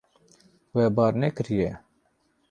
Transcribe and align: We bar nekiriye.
We 0.75 0.83
bar 0.97 1.13
nekiriye. 1.21 1.69